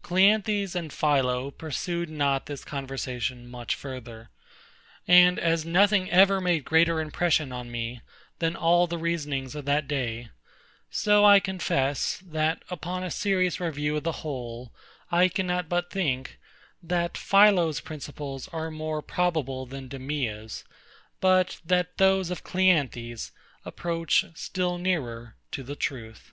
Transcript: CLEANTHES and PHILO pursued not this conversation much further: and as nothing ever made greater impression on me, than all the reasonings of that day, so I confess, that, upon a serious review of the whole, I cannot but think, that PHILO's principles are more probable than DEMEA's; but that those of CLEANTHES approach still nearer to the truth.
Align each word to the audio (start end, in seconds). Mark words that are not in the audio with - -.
CLEANTHES 0.00 0.74
and 0.74 0.90
PHILO 0.94 1.50
pursued 1.50 2.08
not 2.08 2.46
this 2.46 2.64
conversation 2.64 3.46
much 3.46 3.74
further: 3.74 4.30
and 5.06 5.38
as 5.38 5.66
nothing 5.66 6.10
ever 6.10 6.40
made 6.40 6.64
greater 6.64 7.02
impression 7.02 7.52
on 7.52 7.70
me, 7.70 8.00
than 8.38 8.56
all 8.56 8.86
the 8.86 8.96
reasonings 8.96 9.54
of 9.54 9.66
that 9.66 9.86
day, 9.86 10.30
so 10.88 11.22
I 11.26 11.38
confess, 11.38 12.16
that, 12.24 12.62
upon 12.70 13.04
a 13.04 13.10
serious 13.10 13.60
review 13.60 13.98
of 13.98 14.04
the 14.04 14.20
whole, 14.24 14.72
I 15.10 15.28
cannot 15.28 15.68
but 15.68 15.90
think, 15.90 16.38
that 16.82 17.18
PHILO's 17.18 17.80
principles 17.82 18.48
are 18.54 18.70
more 18.70 19.02
probable 19.02 19.66
than 19.66 19.88
DEMEA's; 19.90 20.64
but 21.20 21.60
that 21.62 21.98
those 21.98 22.30
of 22.30 22.42
CLEANTHES 22.42 23.32
approach 23.66 24.24
still 24.34 24.78
nearer 24.78 25.36
to 25.50 25.62
the 25.62 25.76
truth. 25.76 26.32